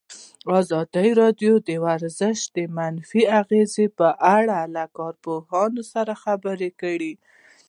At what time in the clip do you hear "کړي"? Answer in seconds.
6.81-7.13